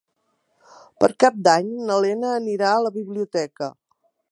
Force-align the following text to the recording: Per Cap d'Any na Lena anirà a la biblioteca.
Per 1.03 1.09
Cap 1.25 1.37
d'Any 1.49 1.69
na 1.91 1.99
Lena 2.07 2.33
anirà 2.39 2.73
a 2.79 2.83
la 2.87 2.95
biblioteca. 2.99 3.73